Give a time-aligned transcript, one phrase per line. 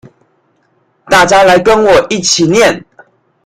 [1.05, 2.83] 大家來跟我一起念